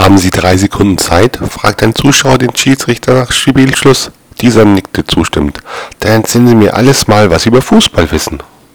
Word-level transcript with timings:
Haben 0.00 0.16
Sie 0.16 0.30
drei 0.30 0.56
Sekunden 0.56 0.96
Zeit? 0.96 1.38
fragt 1.46 1.82
ein 1.82 1.94
Zuschauer 1.94 2.38
den 2.38 2.56
Schiedsrichter 2.56 3.12
nach 3.12 3.32
Spielschluss. 3.32 4.10
Dieser 4.40 4.64
nickte 4.64 5.04
zustimmend. 5.04 5.58
Dann 5.98 6.22
erzählen 6.22 6.48
Sie 6.48 6.54
mir 6.54 6.72
alles 6.72 7.06
mal, 7.06 7.30
was 7.30 7.42
Sie 7.42 7.50
über 7.50 7.60
Fußball 7.60 8.10
wissen. 8.10 8.42